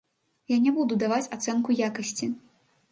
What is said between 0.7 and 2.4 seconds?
буду даваць ацэнку якасці.